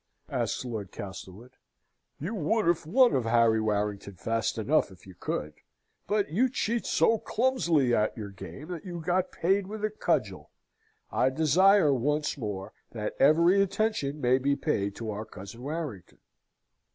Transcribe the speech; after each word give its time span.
asks 0.31 0.65
Lord 0.65 0.91
Castlewood. 0.91 1.57
"You 2.19 2.33
would 2.33 2.65
have 2.65 2.87
won 2.87 3.13
of 3.13 3.25
Harry 3.25 3.61
Warrington 3.61 4.15
fast 4.15 4.57
enough, 4.57 4.89
if 4.89 5.05
you 5.05 5.13
could; 5.13 5.53
but 6.07 6.31
you 6.31 6.49
cheat 6.49 6.87
so 6.87 7.19
clumsily 7.19 7.93
at 7.93 8.17
your 8.17 8.31
game 8.31 8.69
that 8.69 8.83
you 8.83 8.99
got 8.99 9.31
paid 9.31 9.67
with 9.67 9.85
a 9.85 9.91
cudgel. 9.91 10.49
I 11.11 11.29
desire, 11.29 11.93
once 11.93 12.35
more, 12.35 12.73
that 12.93 13.13
every 13.19 13.61
attention 13.61 14.19
may 14.19 14.39
be 14.39 14.55
paid 14.55 14.95
to 14.95 15.11
our 15.11 15.23
cousin 15.23 15.61
Warrington." 15.61 16.17